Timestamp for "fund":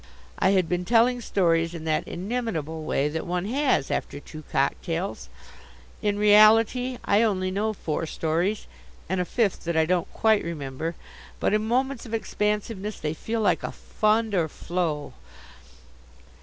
13.71-14.33